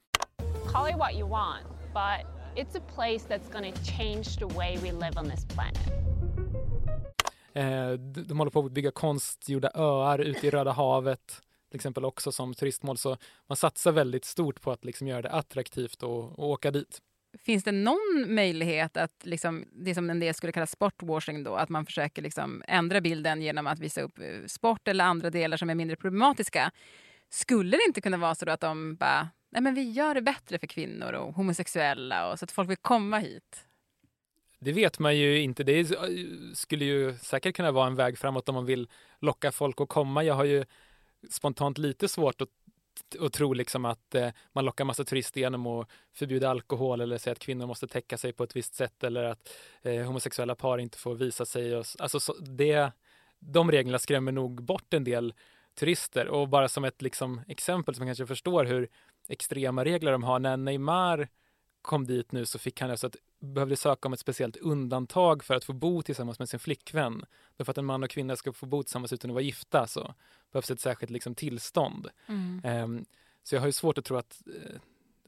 Call 0.74 0.90
it 0.90 0.98
what 0.98 1.14
you 1.14 1.30
want, 1.30 1.68
but 1.94 2.26
it's 2.56 2.78
a 2.78 2.84
place 2.96 3.28
that's 3.30 3.74
to 3.74 3.80
change 3.98 4.24
the 4.40 4.56
way 4.58 4.78
we 4.78 4.92
live 4.92 5.20
on 5.20 5.30
this 5.30 5.46
planet. 5.46 5.78
Eh, 7.54 7.92
de 8.00 8.40
håller 8.40 8.52
på 8.52 8.60
att 8.60 8.72
bygga 8.72 8.92
konstgjorda 8.92 9.72
öar 9.76 10.20
ute 10.20 10.48
i 10.48 10.50
Röda 10.50 10.72
havet 10.72 11.42
till 11.70 11.76
exempel 11.76 12.06
också 12.06 12.32
som 12.32 12.54
turistmål. 12.54 12.98
Så 12.98 13.18
man 13.48 13.56
satsar 13.56 13.92
väldigt 13.92 14.26
stort 14.26 14.62
på 14.62 14.72
att 14.72 14.86
liksom 14.86 15.08
göra 15.08 15.22
det 15.22 15.32
attraktivt 15.32 16.04
att 16.04 16.40
åka 16.40 16.72
dit. 16.72 17.02
Finns 17.46 17.64
det 17.64 17.72
någon 17.72 18.26
möjlighet 18.28 18.98
att, 18.98 19.26
liksom, 19.26 19.66
det 19.72 19.96
som 19.96 20.10
en 20.10 20.20
del 20.20 20.34
skulle 20.34 20.52
kalla 20.52 20.68
sportwashing, 20.68 21.44
då, 21.44 21.56
att 21.56 21.70
man 21.70 21.86
försöker 21.86 22.22
liksom 22.22 22.64
ändra 22.68 23.02
bilden 23.02 23.42
genom 23.42 23.68
att 23.68 23.80
visa 23.80 24.02
upp 24.02 24.20
eh, 24.20 24.46
sport 24.48 24.88
eller 24.88 25.06
andra 25.06 25.30
delar 25.30 25.58
som 25.58 25.70
är 25.70 25.76
mindre 25.76 25.96
problematiska? 25.96 26.72
Skulle 27.30 27.78
det 27.78 27.84
inte 27.88 28.02
kunna 28.02 28.18
vara 28.18 28.36
så 28.36 28.50
att 28.50 28.60
de 28.60 28.96
bara, 28.96 29.30
nej 29.50 29.62
men 29.62 29.74
vi 29.74 29.92
gör 29.92 30.16
det 30.16 30.22
bättre 30.22 30.60
för 30.60 30.68
kvinnor 30.68 31.14
och 31.14 31.34
homosexuella 31.34 32.32
och 32.32 32.40
så 32.40 32.46
att 32.46 32.52
folk 32.52 32.70
vill 32.70 32.78
komma 32.78 33.20
hit? 33.20 33.68
Det 34.60 34.72
vet 34.72 35.00
man 35.00 35.18
ju 35.18 35.42
inte. 35.42 35.64
Det 35.64 35.80
eh, 35.80 35.98
skulle 36.54 36.86
ju 36.86 37.18
säkert 37.18 37.56
kunna 37.56 37.72
vara 37.72 37.88
en 37.88 37.96
väg 37.96 38.18
framåt 38.18 38.50
om 38.50 38.56
man 38.56 38.66
vill 38.66 38.88
locka 39.20 39.52
folk 39.52 39.82
att 39.82 39.90
komma. 39.90 40.24
Jag 40.24 40.34
har 40.34 40.46
ju 40.46 40.66
spontant 41.30 41.78
lite 41.78 42.08
svårt 42.08 42.42
att 42.42 42.50
och 43.20 43.34
tro 43.34 43.54
liksom 43.54 43.86
att 43.86 44.16
eh, 44.16 44.30
man 44.54 44.66
lockar 44.66 44.86
massa 44.86 45.04
turister 45.04 45.42
genom 45.42 45.68
att 45.68 45.90
förbjuda 46.14 46.50
alkohol 46.50 47.02
eller 47.02 47.18
säga 47.18 47.32
att 47.32 47.40
kvinnor 47.40 47.68
måste 47.68 47.88
täcka 47.88 48.18
sig 48.18 48.34
på 48.34 48.44
ett 48.44 48.56
visst 48.56 48.76
sätt 48.76 49.04
eller 49.04 49.24
att 49.24 49.50
eh, 49.82 50.04
homosexuella 50.06 50.56
par 50.56 50.78
inte 50.78 50.98
får 50.98 51.16
visa 51.16 51.46
sig. 51.46 51.76
Och, 51.76 51.86
alltså, 52.00 52.20
så, 52.20 52.34
det, 52.34 52.92
de 53.40 53.72
reglerna 53.72 54.00
skrämmer 54.00 54.32
nog 54.32 54.64
bort 54.64 54.94
en 54.94 55.04
del 55.04 55.34
turister 55.80 56.28
och 56.28 56.50
bara 56.50 56.70
som 56.70 56.84
ett 56.84 57.02
liksom, 57.02 57.42
exempel 57.48 57.96
som 57.96 58.02
man 58.02 58.08
kanske 58.08 58.26
förstår 58.26 58.66
hur 58.66 58.90
extrema 59.28 59.86
regler 59.86 60.12
de 60.12 60.24
har. 60.24 60.40
När 60.40 60.58
Neymar 60.58 61.28
kom 61.82 62.08
dit 62.08 62.32
nu 62.32 62.46
så 62.46 62.60
fick 62.60 62.82
han 62.82 62.92
alltså 62.92 63.08
ett 63.08 63.18
behövde 63.40 63.76
söka 63.76 64.08
om 64.08 64.14
ett 64.14 64.20
speciellt 64.20 64.58
undantag 64.58 65.44
för 65.44 65.56
att 65.56 65.64
få 65.64 65.74
bo 65.74 66.02
tillsammans 66.02 66.40
med 66.40 66.50
sin 66.50 66.60
flickvän. 66.60 67.26
För 67.58 67.72
att 67.72 67.78
en 67.78 67.86
man 67.86 68.04
och 68.04 68.10
kvinna 68.10 68.36
ska 68.36 68.54
få 68.54 68.66
bo 68.66 68.84
tillsammans 68.84 69.14
utan 69.14 69.32
att 69.32 69.34
vara 69.34 69.44
gifta 69.44 69.88
så 69.88 70.14
behövs 70.52 70.72
ett 70.72 70.80
särskilt 70.80 71.12
liksom, 71.12 71.36
tillstånd. 71.36 72.08
Mm. 72.28 72.84
Um, 72.84 73.06
så 73.44 73.56
jag 73.56 73.62
har 73.62 73.68
ju 73.68 73.72
svårt 73.72 73.98
att 73.98 74.06
tro 74.06 74.18
att 74.18 74.42
uh, 74.48 74.80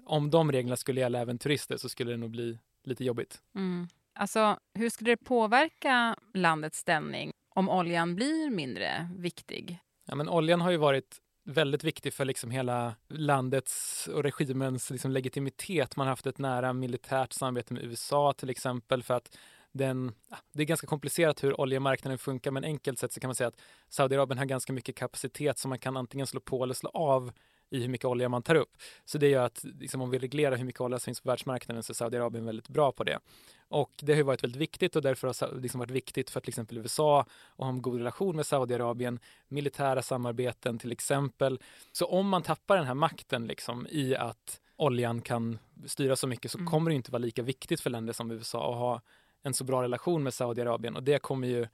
om 0.05 0.29
de 0.29 0.51
reglerna 0.51 0.77
skulle 0.77 1.01
gälla 1.01 1.19
även 1.19 1.37
turister 1.37 1.77
så 1.77 1.89
skulle 1.89 2.11
det 2.11 2.17
nog 2.17 2.29
bli 2.29 2.59
lite 2.83 3.03
jobbigt. 3.03 3.41
Mm. 3.55 3.87
Alltså, 4.13 4.59
hur 4.73 4.89
skulle 4.89 5.11
det 5.11 5.17
påverka 5.17 6.15
landets 6.33 6.77
ställning 6.77 7.31
om 7.49 7.69
oljan 7.69 8.15
blir 8.15 8.49
mindre 8.49 9.09
viktig? 9.17 9.79
Ja, 10.05 10.15
men 10.15 10.29
oljan 10.29 10.61
har 10.61 10.71
ju 10.71 10.77
varit 10.77 11.21
väldigt 11.43 11.83
viktig 11.83 12.13
för 12.13 12.25
liksom 12.25 12.51
hela 12.51 12.95
landets 13.07 14.07
och 14.07 14.23
regimens 14.23 14.89
liksom 14.89 15.11
legitimitet. 15.11 15.95
Man 15.95 16.07
har 16.07 16.11
haft 16.11 16.27
ett 16.27 16.37
nära 16.37 16.73
militärt 16.73 17.33
samarbete 17.33 17.73
med 17.73 17.83
USA 17.83 18.33
till 18.33 18.49
exempel 18.49 19.03
för 19.03 19.13
att 19.13 19.37
den, 19.71 20.11
ah, 20.29 20.37
det 20.53 20.63
är 20.63 20.65
ganska 20.65 20.87
komplicerat 20.87 21.43
hur 21.43 21.61
oljemarknaden 21.61 22.17
funkar 22.17 22.51
men 22.51 22.63
enkelt 22.63 22.99
sett 22.99 23.13
så 23.13 23.19
kan 23.19 23.27
man 23.27 23.35
säga 23.35 23.47
att 23.47 23.61
Saudiarabien 23.89 24.37
har 24.37 24.45
ganska 24.45 24.73
mycket 24.73 24.95
kapacitet 24.95 25.57
som 25.57 25.69
man 25.69 25.79
kan 25.79 25.97
antingen 25.97 26.27
slå 26.27 26.39
på 26.39 26.63
eller 26.63 26.73
slå 26.73 26.89
av 26.89 27.31
i 27.69 27.81
hur 27.81 27.87
mycket 27.87 28.05
olja 28.05 28.29
man 28.29 28.43
tar 28.43 28.55
upp. 28.55 28.77
Så 29.05 29.17
det 29.17 29.27
gör 29.27 29.45
att 29.45 29.63
liksom, 29.63 30.01
om 30.01 30.09
vi 30.09 30.19
reglerar 30.19 30.57
hur 30.57 30.65
mycket 30.65 30.81
olja 30.81 30.99
som 30.99 31.05
finns 31.05 31.21
på 31.21 31.29
världsmarknaden 31.29 31.83
så 31.83 31.91
är 31.91 31.95
Saudiarabien 31.95 32.45
väldigt 32.45 32.67
bra 32.67 32.91
på 32.91 33.03
det. 33.03 33.19
Och 33.67 33.91
det 34.01 34.15
har 34.15 34.23
varit 34.23 34.43
väldigt 34.43 34.61
viktigt 34.61 34.95
och 34.95 35.01
därför 35.01 35.27
har 35.27 35.55
det 35.55 35.61
liksom 35.61 35.79
varit 35.79 35.91
viktigt 35.91 36.29
för 36.29 36.39
till 36.39 36.49
exempel 36.49 36.77
USA 36.77 37.21
att 37.21 37.27
ha 37.57 37.69
en 37.69 37.81
god 37.81 37.97
relation 37.97 38.35
med 38.35 38.45
Saudiarabien, 38.45 39.19
militära 39.47 40.01
samarbeten 40.01 40.79
till 40.79 40.91
exempel. 40.91 41.59
Så 41.91 42.05
om 42.05 42.29
man 42.29 42.41
tappar 42.41 42.77
den 42.77 42.85
här 42.85 42.93
makten 42.93 43.47
liksom 43.47 43.87
i 43.89 44.15
att 44.15 44.61
oljan 44.75 45.21
kan 45.21 45.59
styra 45.85 46.15
så 46.15 46.27
mycket 46.27 46.51
så 46.51 46.57
mm. 46.57 46.71
kommer 46.71 46.89
det 46.91 46.95
inte 46.95 47.11
vara 47.11 47.19
lika 47.19 47.41
viktigt 47.41 47.81
för 47.81 47.89
länder 47.89 48.13
som 48.13 48.31
USA 48.31 48.71
att 48.71 48.79
ha 48.79 49.01
en 49.43 49.53
så 49.53 49.63
bra 49.63 49.83
relation 49.83 50.23
med 50.23 50.33
Saudiarabien 50.33 50.95
och 50.95 51.03
det 51.03 51.19
kommer 51.19 51.47
ju 51.47 51.67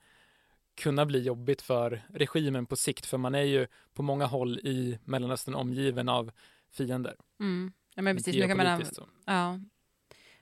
kunna 0.76 1.06
bli 1.06 1.22
jobbigt 1.22 1.62
för 1.62 2.02
regimen 2.14 2.66
på 2.66 2.76
sikt 2.76 3.06
för 3.06 3.18
man 3.18 3.34
är 3.34 3.42
ju 3.42 3.66
på 3.94 4.02
många 4.02 4.26
håll 4.26 4.58
i 4.58 4.98
Mellanöstern 5.04 5.54
omgiven 5.54 6.08
av 6.08 6.30
fiender. 6.72 7.14
Mm. 7.40 7.72
Ja, 7.94 8.02
men 8.02 8.16
precis. 8.16 8.36
Nu 8.36 8.48
kan 8.48 8.56
man, 8.56 8.84
ja. 9.24 9.60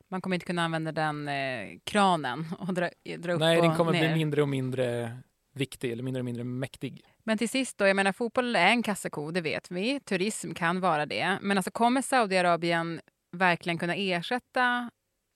man 0.09 0.21
kommer 0.21 0.35
inte 0.37 0.47
kunna 0.47 0.65
använda 0.65 0.93
den 0.93 1.29
eh, 1.29 1.79
kranen 1.85 2.47
och 2.59 2.75
dra, 2.75 2.91
dra 3.19 3.33
upp 3.33 3.41
Nej, 3.41 3.57
och 3.57 3.65
den 3.65 3.77
kommer 3.77 3.93
ner. 3.93 4.01
bli 4.01 4.15
mindre 4.15 4.43
och 4.43 4.49
mindre 4.49 5.17
viktig 5.53 5.93
eller 5.93 6.03
mindre 6.03 6.21
och 6.21 6.25
mindre 6.25 6.45
mäktig. 6.45 7.05
Men 7.25 7.39
till 7.39 7.49
sist 7.49 7.79
då, 7.79 7.87
jag 7.87 7.97
menar 7.97 8.13
fotboll 8.13 8.57
är 8.57 8.67
en 8.67 8.83
kassako, 8.83 9.31
det 9.31 9.41
vet 9.41 9.71
vi. 9.71 10.01
Turism 10.01 10.53
kan 10.53 10.81
vara 10.81 11.07
det. 11.07 11.39
Men 11.43 11.59
alltså 11.59 11.71
kommer 11.71 12.03
Saudiarabien 12.03 13.01
verkligen 13.33 13.79
kunna 13.79 13.95
ersätta 13.95 14.91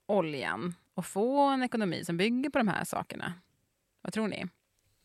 oljan 0.06 0.74
och 0.94 1.06
få 1.06 1.40
en 1.40 1.62
ekonomi 1.62 2.04
som 2.04 2.16
bygger 2.16 2.50
på 2.50 2.58
de 2.58 2.68
här 2.68 2.84
sakerna? 2.84 3.32
Vad 4.02 4.12
tror 4.12 4.28
ni? 4.28 4.46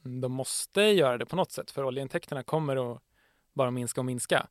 De 0.04 0.32
måste 0.32 0.82
göra 0.82 1.18
det 1.18 1.26
på 1.26 1.36
något 1.36 1.52
sätt 1.52 1.72
för 1.72 1.86
oljeintäkterna 1.86 2.44
kommer 2.44 2.94
att 2.94 3.02
bara 3.54 3.72
minska 3.72 4.02
och 4.02 4.06
minska. 4.06 4.48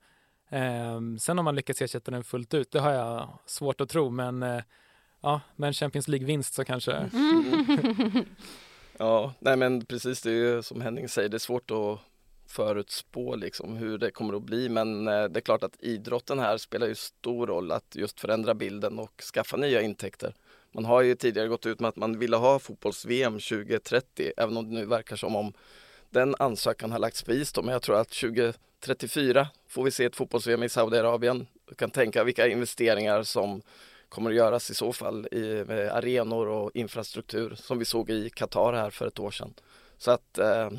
Eh, 0.49 1.01
sen 1.19 1.39
om 1.39 1.45
man 1.45 1.55
lyckas 1.55 1.83
ersätta 1.83 2.11
den 2.11 2.25
fullt 2.25 2.55
ut, 2.55 2.71
det 2.71 2.81
har 2.81 2.93
jag 2.93 3.39
svårt 3.47 3.81
att 3.81 3.89
tro, 3.89 4.11
men 4.11 4.43
eh, 4.43 4.63
ja, 5.21 5.41
med 5.57 5.67
en 5.67 5.75
Champions 5.75 6.09
League-vinst 6.09 6.55
så 6.55 6.65
kanske. 6.65 6.93
Mm. 6.93 8.13
ja, 8.99 9.35
nej 9.39 9.57
men 9.57 9.85
precis 9.85 10.23
det 10.23 10.31
är 10.31 10.35
ju 10.35 10.63
som 10.63 10.81
Henning 10.81 11.09
säger, 11.09 11.29
det 11.29 11.37
är 11.37 11.39
svårt 11.39 11.71
att 11.71 12.01
förutspå 12.47 13.37
liksom 13.37 13.77
hur 13.77 13.99
det 13.99 14.11
kommer 14.11 14.35
att 14.35 14.43
bli 14.43 14.69
men 14.69 15.09
eh, 15.09 15.25
det 15.25 15.39
är 15.39 15.41
klart 15.41 15.63
att 15.63 15.77
idrotten 15.81 16.39
här 16.39 16.59
spelar 16.59 16.87
ju 16.87 16.95
stor 16.95 17.47
roll 17.47 17.73
att 17.73 17.97
just 17.97 18.21
förändra 18.21 18.55
bilden 18.55 18.99
och 18.99 19.23
skaffa 19.35 19.57
nya 19.57 19.83
intäkter. 19.83 20.35
Man 20.73 20.85
har 20.85 21.03
ju 21.03 21.15
tidigare 21.15 21.49
gått 21.49 21.67
ut 21.67 21.81
med 21.81 21.89
att 21.89 21.97
man 21.97 22.19
ville 22.19 22.37
ha 22.37 22.59
fotbolls-VM 22.59 23.33
2030 23.33 24.33
även 24.37 24.57
om 24.57 24.69
det 24.69 24.75
nu 24.75 24.87
verkar 24.87 25.17
som 25.17 25.37
om 25.37 25.53
den 26.11 26.35
ansökan 26.39 26.93
har 26.93 26.99
lagts 26.99 27.23
på 27.23 27.33
is 27.33 27.53
då, 27.53 27.63
men 27.63 27.73
jag 27.73 27.83
tror 27.83 28.01
att 28.01 28.11
2034 28.11 29.49
får 29.69 29.85
vi 29.85 29.91
se 29.91 30.05
ett 30.05 30.17
fotbolls-VM 30.17 30.63
i 30.63 30.69
Saudiarabien. 30.69 31.47
Du 31.69 31.75
kan 31.75 31.91
tänka 31.91 32.25
vilka 32.25 32.49
investeringar 32.49 33.23
som 33.23 33.63
kommer 34.09 34.31
att 34.31 34.37
göras 34.37 34.71
i 34.71 34.75
så 34.75 34.93
fall 34.93 35.29
i 35.33 35.65
arenor 35.93 36.47
och 36.49 36.71
infrastruktur 36.75 37.55
som 37.55 37.79
vi 37.79 37.85
såg 37.85 38.11
i 38.11 38.31
Qatar 38.31 38.73
här 38.73 38.91
för 38.91 39.07
ett 39.07 39.19
år 39.19 39.31
sedan. 39.31 39.55
Så 39.99 40.11
att 40.11 40.39
eh, 40.39 40.71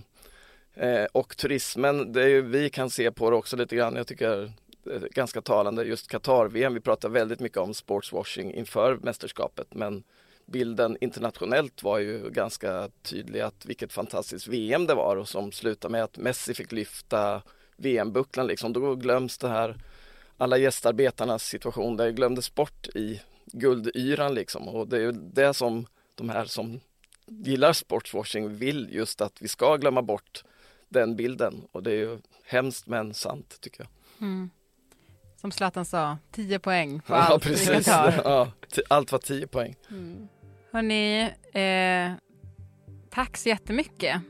eh 0.75 1.05
och 1.11 1.37
turismen, 1.37 2.13
det 2.13 2.23
är, 2.23 2.41
vi 2.41 2.69
kan 2.69 2.89
se 2.89 3.11
på 3.11 3.29
det 3.29 3.35
också 3.35 3.57
lite 3.57 3.75
grann. 3.75 3.95
Jag 3.95 4.07
tycker 4.07 4.51
Eh, 4.91 5.01
ganska 5.11 5.41
talande 5.41 5.83
just 5.83 6.07
Qatar-VM. 6.07 6.73
Vi 6.73 6.79
pratar 6.79 7.09
väldigt 7.09 7.39
mycket 7.39 7.57
om 7.57 7.73
sportswashing 7.73 8.53
inför 8.53 8.97
mästerskapet 9.01 9.67
men 9.73 10.03
bilden 10.45 10.97
internationellt 11.01 11.83
var 11.83 11.99
ju 11.99 12.29
ganska 12.29 12.89
tydlig 13.01 13.39
att 13.39 13.65
vilket 13.65 13.93
fantastiskt 13.93 14.47
VM 14.47 14.87
det 14.87 14.93
var 14.93 15.15
och 15.15 15.29
som 15.29 15.51
slutade 15.51 15.91
med 15.91 16.03
att 16.03 16.17
Messi 16.17 16.53
fick 16.53 16.71
lyfta 16.71 17.41
VM-bucklan 17.77 18.47
liksom. 18.47 18.73
Då 18.73 18.95
glöms 18.95 19.37
det 19.37 19.47
här 19.47 19.77
alla 20.37 20.57
gästarbetarnas 20.57 21.43
situation, 21.43 21.97
det 21.97 22.11
glömdes 22.11 22.55
bort 22.55 22.87
i 22.87 23.21
guldyran 23.45 24.33
liksom 24.33 24.67
och 24.67 24.87
det 24.87 25.03
är 25.03 25.11
det 25.11 25.53
som 25.53 25.85
de 26.15 26.29
här 26.29 26.45
som 26.45 26.79
gillar 27.25 27.73
sportswashing 27.73 28.55
vill 28.55 28.89
just 28.91 29.21
att 29.21 29.41
vi 29.41 29.47
ska 29.47 29.77
glömma 29.77 30.01
bort 30.01 30.43
den 30.89 31.15
bilden 31.15 31.67
och 31.71 31.83
det 31.83 31.91
är 31.91 31.95
ju 31.95 32.19
hemskt 32.43 32.87
men 32.87 33.13
sant 33.13 33.57
tycker 33.61 33.81
jag. 33.81 33.89
Mm. 34.27 34.49
Som 35.43 35.51
Zlatan 35.51 35.85
sa, 35.85 36.17
10 36.31 36.59
poäng 36.59 36.99
på 36.99 37.13
ja, 37.13 37.17
allt 37.17 37.43
precis. 37.43 37.69
kan 37.69 37.83
ta. 37.83 38.11
Ja, 38.23 38.51
allt 38.89 39.11
var 39.11 39.19
10 39.19 39.47
poäng. 39.47 39.75
Mm. 39.91 40.27
Hörni, 40.71 41.21
eh, 41.53 42.13
tack 43.09 43.37
så 43.37 43.49
jättemycket 43.49 44.21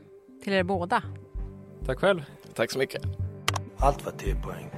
till 0.44 0.52
er 0.52 0.62
båda. 0.62 1.02
Tack 1.86 1.98
själv. 1.98 2.24
Tack 2.54 2.70
så 2.70 2.78
mycket. 2.78 3.02
Allt 3.78 4.04
var 4.04 4.12
10 4.12 4.34
poäng. 4.34 4.70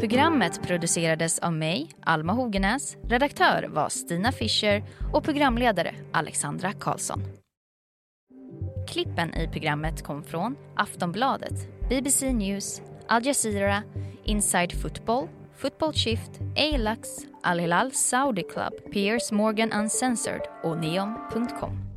Programmet 0.00 0.62
producerades 0.62 1.38
av 1.38 1.52
mig, 1.52 1.90
Alma 2.02 2.32
Hogenäs. 2.32 2.96
Redaktör 3.08 3.66
var 3.68 3.88
Stina 3.88 4.32
Fischer 4.32 4.84
och 5.12 5.24
programledare 5.24 5.94
Alexandra 6.12 6.72
Karlsson. 6.72 7.43
Klippen 8.94 9.34
i 9.34 9.48
programmet 9.48 10.02
kom 10.02 10.24
från 10.24 10.56
Aftonbladet, 10.76 11.88
BBC 11.88 12.32
News, 12.32 12.82
Al 13.08 13.26
Jazeera, 13.26 13.82
Inside 14.24 14.72
Football, 14.82 15.28
Football 15.56 15.92
Shift, 15.92 16.30
Alax, 16.56 17.08
Al 17.42 17.58
Hilal 17.58 17.92
Saudi 17.92 18.42
Club, 18.42 18.92
Piers 18.92 19.32
Morgan 19.32 19.72
Uncensored 19.72 20.42
och 20.62 20.78
Neom.com. 20.78 21.93